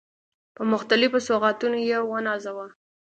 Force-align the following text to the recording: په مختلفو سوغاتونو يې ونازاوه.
په 0.55 0.63
مختلفو 0.71 1.19
سوغاتونو 1.27 1.77
يې 1.89 1.97
ونازاوه. 2.03 2.67